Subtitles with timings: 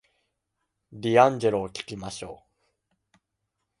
[0.93, 2.43] ディアンジェロを聞きましょ
[3.13, 3.17] う